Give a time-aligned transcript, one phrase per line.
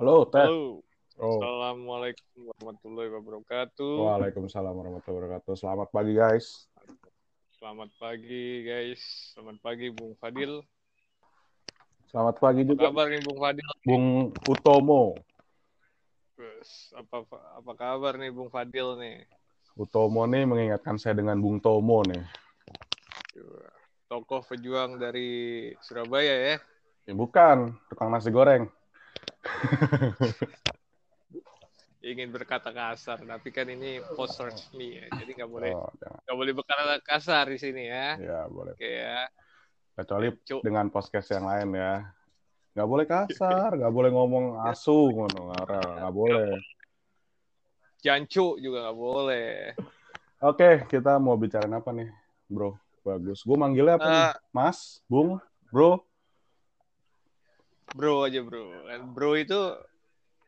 [0.00, 0.40] Halo, Teh.
[0.40, 0.80] Halo.
[1.20, 1.36] Oh.
[1.36, 3.94] Assalamualaikum warahmatullahi wabarakatuh.
[4.00, 5.52] Waalaikumsalam warahmatullahi wabarakatuh.
[5.60, 6.64] Selamat pagi, guys.
[7.60, 9.02] Selamat pagi guys.
[9.36, 10.64] Selamat pagi Bung Fadil.
[12.08, 13.68] Selamat pagi Apa juga, kabar nih Bung Fadil?
[13.84, 14.04] Bung
[14.48, 15.20] Utomo.
[16.32, 17.16] Terus, Apa
[17.60, 19.28] apa kabar nih Bung Fadil nih?
[19.76, 22.24] Utomo nih mengingatkan saya dengan Bung Tomo nih.
[24.08, 26.56] Tokoh pejuang dari Surabaya ya.
[27.04, 28.79] Ya, bukan, tukang nasi goreng.
[32.00, 35.06] Ingin berkata kasar, tapi kan ini post resmi ya.
[35.20, 38.16] Jadi nggak boleh Oh, nggak boleh berkata kasar di sini ya.
[38.16, 38.72] Ya, boleh.
[38.72, 39.28] Oke ya.
[40.00, 40.64] Kecuali Cuk.
[40.64, 42.08] dengan podcast yang lain ya.
[42.72, 46.56] Nggak boleh kasar, nggak boleh ngomong asu, ngono, nggak boleh.
[48.00, 49.76] Jancu juga nggak boleh.
[50.40, 52.08] Oke, kita mau bicarain apa nih,
[52.48, 52.72] bro?
[53.04, 53.44] Bagus.
[53.44, 54.24] Gue manggilnya apa nih?
[54.32, 55.36] Ah, Mas, Bung,
[55.68, 56.09] Bro.
[57.94, 58.86] Bro aja bro.
[58.86, 59.60] Kan bro itu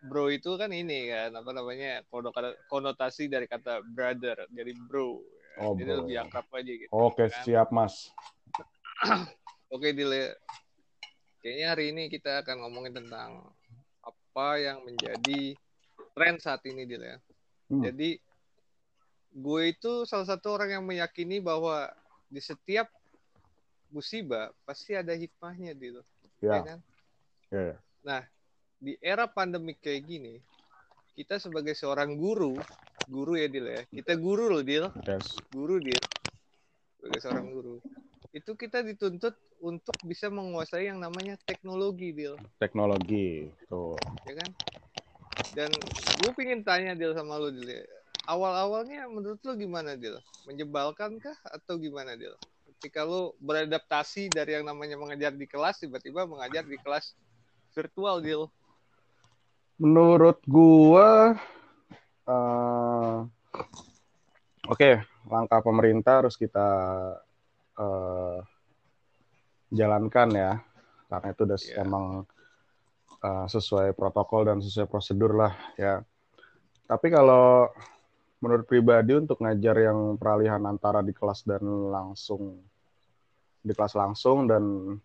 [0.00, 5.20] bro itu kan ini kan apa namanya kono- konotasi dari kata brother jadi bro.
[5.60, 5.98] Oh, Jadi bro.
[6.04, 6.88] lebih akrab aja gitu.
[6.94, 7.42] Oke, kan.
[7.44, 8.08] siap, Mas.
[9.74, 10.38] Oke Dile.
[11.42, 13.44] Kayaknya hari ini kita akan ngomongin tentang
[14.00, 15.56] apa yang menjadi
[16.16, 17.20] tren saat ini Dile.
[17.68, 17.82] Hmm.
[17.82, 18.16] Jadi
[19.30, 21.86] gue itu salah satu orang yang meyakini bahwa
[22.30, 22.90] di setiap
[23.90, 26.02] musibah pasti ada hikmahnya Dil.
[26.40, 26.78] Ya, kan?
[27.50, 27.74] Ya,
[28.06, 28.20] ya.
[28.80, 30.34] di era pandemik kayak gini,
[31.18, 32.56] kita sebagai seorang guru,
[33.04, 35.36] guru ya Dil ya, kita guru loh Dil, Yes.
[35.52, 36.00] guru Dil,
[36.96, 37.76] sebagai seorang guru,
[38.32, 43.52] itu kita dituntut untuk bisa menguasai yang namanya teknologi Dil, Teknologi.
[43.68, 44.00] Tuh.
[44.24, 44.50] ya kan?
[45.52, 45.70] Dan
[46.22, 47.84] gue pingin tanya Dil sama lu Dil, ya.
[48.30, 50.16] awal-awalnya menurut lu gimana Dil?
[50.48, 52.32] Menjebalkan kah atau gimana Dil?
[52.80, 57.12] Ketika lu beradaptasi dari yang namanya mengajar di kelas, tiba-tiba mengajar di kelas
[57.72, 58.42] virtual Dil.
[59.80, 61.34] Menurut gua
[62.28, 63.16] eh,
[64.68, 64.90] oke,
[65.30, 66.68] langkah pemerintah harus kita
[67.80, 68.38] eh,
[69.72, 70.52] jalankan ya.
[71.10, 71.74] Karena itu udah Iya.
[71.82, 72.04] emang
[73.24, 76.04] eh, sesuai protokol dan sesuai prosedur lah ya.
[76.90, 77.70] Tapi kalau
[78.40, 81.60] menurut pribadi untuk ngajar yang peralihan antara di kelas dan
[81.92, 82.56] langsung
[83.60, 84.96] di kelas langsung dan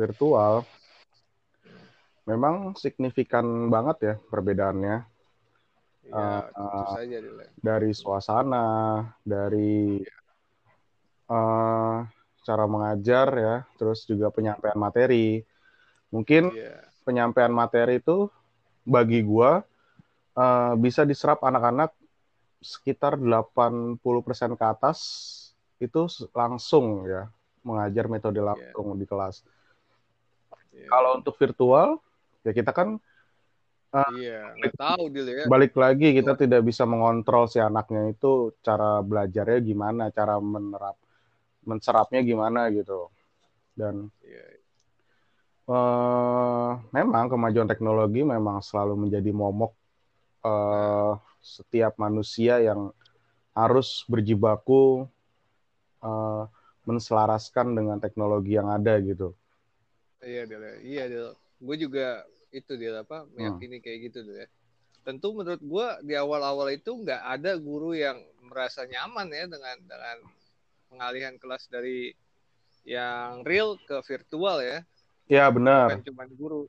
[0.00, 0.64] virtual
[2.30, 4.96] memang signifikan banget ya perbedaannya
[6.10, 7.46] Ya, Ah, tentu saja ya.
[7.54, 8.66] dari suasana,
[9.22, 10.02] dari
[11.30, 11.96] eh,
[12.42, 15.46] cara mengajar ya, terus juga penyampaian materi.
[16.10, 16.82] Mungkin Iya.
[17.06, 18.26] penyampaian materi itu
[18.82, 19.62] bagi gua
[20.34, 21.94] eh, bisa diserap anak-anak
[22.58, 24.98] sekitar 80% ke atas
[25.78, 27.30] itu langsung ya
[27.62, 29.46] mengajar metode langsung di kelas.
[30.74, 30.90] Iya.
[30.90, 32.02] Kalau untuk virtual
[32.46, 33.00] ya kita kan
[33.90, 35.44] Iya, nggak tahu Dil ya.
[35.50, 40.94] balik lagi kita tidak bisa mengontrol si anaknya itu cara belajarnya gimana, cara menerap
[41.66, 43.10] menserapnya gimana gitu.
[43.74, 44.42] Dan Iya,
[45.66, 49.74] eh, memang kemajuan teknologi memang selalu menjadi momok
[50.46, 51.12] eh,
[51.42, 52.94] setiap manusia yang
[53.58, 55.10] harus berjibaku
[56.06, 56.44] eh,
[56.86, 59.34] menselaraskan dengan teknologi yang ada gitu.
[60.22, 60.72] iya ya.
[60.84, 61.28] Iya Dil.
[61.60, 64.48] Gue juga itu Dil apa meyakini kayak gitu Dil ya.
[65.04, 70.16] Tentu menurut gue di awal-awal itu nggak ada guru yang merasa nyaman ya dengan dengan
[70.90, 72.10] pengalihan kelas dari
[72.82, 74.82] yang real ke virtual ya.
[75.30, 75.94] Ya benar.
[75.94, 76.60] Bukan cuma guru,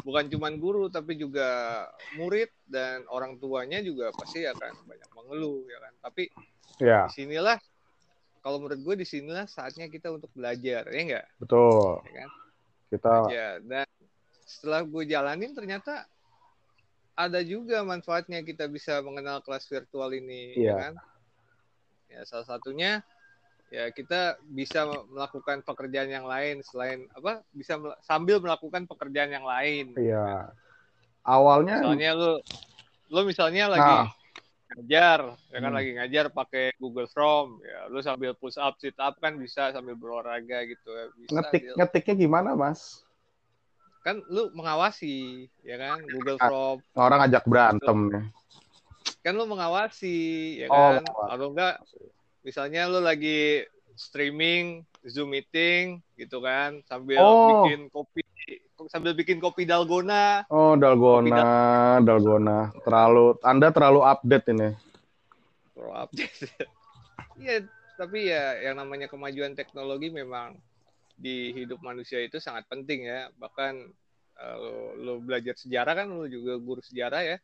[0.00, 1.84] bukan cuma guru tapi juga
[2.16, 5.92] murid dan orang tuanya juga pasti akan banyak mengeluh ya kan.
[6.00, 6.24] Tapi
[6.76, 7.56] Ya di sinilah
[8.44, 12.04] kalau menurut gue di sinilah saatnya kita untuk belajar ya enggak betul.
[12.04, 12.30] ya kan
[12.92, 13.88] Kita ya dan
[14.46, 16.06] setelah gue jalanin ternyata
[17.12, 20.70] ada juga manfaatnya kita bisa mengenal kelas virtual ini Iya.
[20.70, 20.94] ya kan
[22.06, 23.02] ya salah satunya
[23.66, 29.42] ya kita bisa melakukan pekerjaan yang lain selain apa bisa mel- sambil melakukan pekerjaan yang
[29.42, 30.54] lain ya
[31.26, 32.32] awalnya misalnya lu
[33.10, 34.06] lu misalnya lagi Nah.
[34.66, 35.78] ngajar ya kan Hmm.
[35.78, 39.94] lagi ngajar pakai Google Chrome ya lu sambil push up sit up kan bisa sambil
[39.94, 43.05] berolahraga gitu ya bisa ngetik ngetiknya gimana mas?
[44.06, 45.16] Kan lu mengawasi
[45.60, 46.46] ya kan Google Ah.
[46.46, 48.24] Chrome Orang ngajak berantem nih.
[49.18, 50.16] kan lu mengawasi
[50.62, 51.30] ya Oh, kan mengawasi.
[51.34, 51.74] atau enggak
[52.40, 57.66] misalnya lu lagi streaming Zoom meeting gitu kan sambil Oh.
[57.66, 58.22] bikin kopi
[58.86, 61.42] sambil bikin kopi dalgona Oh, dalgona,
[61.98, 62.70] dalgona.
[62.80, 64.70] Terlalu Anda terlalu update ini.
[65.72, 66.46] pro update
[67.36, 67.60] iya
[67.96, 70.56] tapi ya yang namanya kemajuan teknologi memang
[71.16, 73.32] di hidup manusia itu sangat penting ya.
[73.40, 73.72] Bahkan
[74.36, 77.36] uh, lo, lo belajar sejarah kan lo juga guru sejarah ya.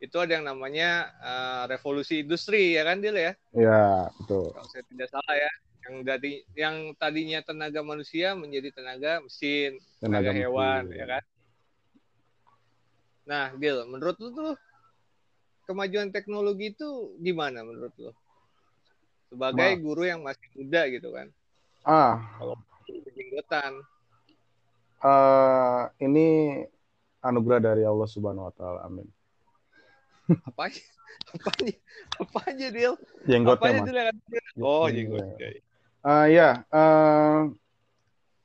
[0.00, 3.32] Itu ada yang namanya uh, revolusi industri ya kan Dil ya?
[3.52, 4.56] Ya betul.
[4.56, 5.50] Kalau saya tidak salah ya
[5.80, 10.96] yang dari yang tadinya tenaga manusia menjadi tenaga mesin tenaga, tenaga hewan mesin.
[10.96, 11.24] ya kan?
[13.28, 14.52] Nah Dil menurut lu tuh
[15.68, 18.12] kemajuan teknologi itu gimana menurut lo?
[19.30, 19.78] Sebagai Ma.
[19.78, 21.28] guru yang masih muda gitu kan?
[21.86, 22.18] Ah.
[22.40, 22.56] Kalau
[23.30, 23.72] jenggotan
[25.06, 26.60] uh, ini
[27.22, 29.06] anugerah dari Allah Subhanahu Wa Taala amin.
[30.50, 30.82] Apa aja?
[31.30, 31.74] Apa aja?
[32.18, 32.66] Apa aja
[33.22, 34.10] jenggotnya aja
[34.58, 35.22] oh jenggot
[36.02, 37.52] uh, ya uh,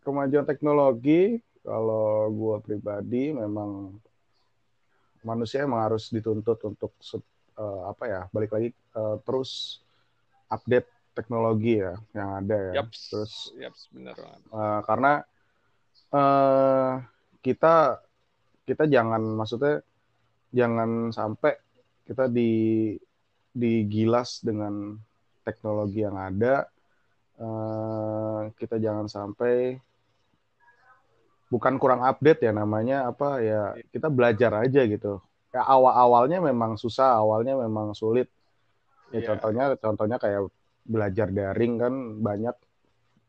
[0.00, 4.00] kemajuan teknologi kalau gue pribadi memang
[5.20, 6.96] manusia emang harus dituntut untuk
[7.60, 9.82] uh, apa ya balik lagi uh, terus
[10.48, 12.72] update teknologi ya yang ada ya.
[12.82, 14.14] Yaps, terus yaps, benar
[14.50, 15.12] uh, karena
[16.14, 17.02] uh,
[17.40, 17.98] kita
[18.68, 19.82] kita jangan maksudnya
[20.54, 21.58] jangan sampai
[22.06, 22.94] kita di
[23.50, 24.94] digilas dengan
[25.42, 26.70] teknologi yang ada
[27.40, 29.80] uh, kita jangan sampai
[31.50, 35.18] bukan kurang update ya namanya apa ya kita belajar aja gitu.
[35.50, 38.30] Ya awal awalnya memang susah awalnya memang sulit.
[39.10, 39.26] Ya yeah.
[39.34, 40.46] contohnya contohnya kayak
[40.84, 42.56] belajar daring kan banyak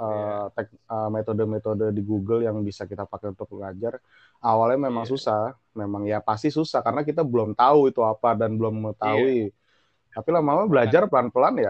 [0.00, 4.00] uh, tek, uh, metode-metode di Google yang bisa kita pakai untuk belajar
[4.42, 5.12] awalnya memang yeah.
[5.12, 5.42] susah
[5.76, 10.12] memang ya pasti susah karena kita belum tahu itu apa dan belum mengetahui yeah.
[10.14, 11.64] tapi lama-lama belajar pelan-pelan ya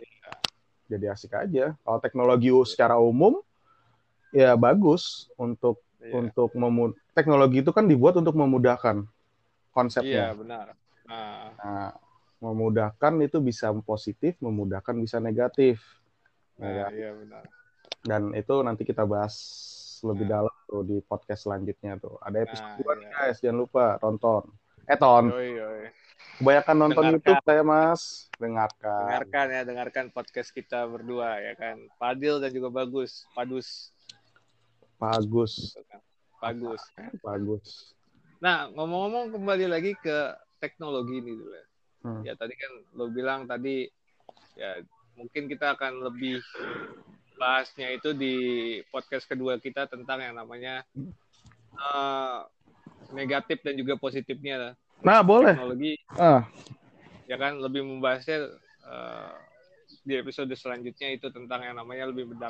[0.00, 0.36] yeah.
[0.90, 3.38] jadi asik aja kalau teknologi secara umum
[4.34, 6.12] ya bagus untuk iya.
[6.18, 6.50] untuk
[7.16, 9.06] teknologi itu kan dibuat untuk memudahkan
[9.76, 10.32] konsepnya.
[10.32, 10.66] Iya benar.
[11.06, 11.52] Nah.
[11.60, 11.88] nah,
[12.52, 15.82] memudahkan itu bisa positif, memudahkan bisa negatif.
[16.62, 16.86] Nah, ya.
[16.94, 17.44] iya benar.
[18.06, 19.34] Dan itu nanti kita bahas
[20.06, 20.46] lebih nah.
[20.46, 22.16] dalam tuh di podcast selanjutnya tuh.
[22.22, 23.18] Ada episode nah, nih iya.
[23.18, 24.42] guys, jangan lupa tonton.
[24.86, 25.24] Eh ton.
[25.34, 25.86] Yoi, yoi.
[26.36, 27.14] Kebanyakan nonton dengarkan.
[27.16, 28.02] YouTube saya Mas.
[28.36, 29.00] Dengarkan.
[29.08, 31.76] Dengarkan ya, dengarkan podcast kita berdua ya kan.
[31.96, 33.90] Padil dan juga bagus, Padus.
[35.00, 35.76] Bagus.
[36.40, 36.82] Bagus.
[37.24, 37.96] Bagus.
[38.40, 41.66] Nah, ngomong-ngomong kembali lagi ke teknologi ini dulu ya.
[42.06, 42.22] Hmm.
[42.22, 43.90] Ya tadi kan lo bilang tadi
[44.54, 44.78] ya
[45.18, 46.38] mungkin kita akan lebih
[47.34, 48.34] bahasnya itu di
[48.94, 50.86] podcast kedua kita tentang yang namanya
[51.76, 52.46] uh,
[53.12, 55.52] negatif dan juga positifnya Nah, boleh.
[55.52, 55.92] Teknologi.
[56.16, 56.48] Ah.
[57.26, 58.54] Ya kan lebih membahasnya
[58.86, 59.34] uh,
[60.06, 62.44] di episode selanjutnya itu tentang yang namanya lebih mendalam